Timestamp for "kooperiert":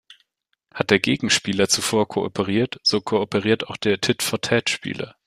2.07-2.79, 3.01-3.67